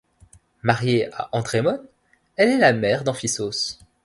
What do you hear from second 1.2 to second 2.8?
Andrémon, elle est la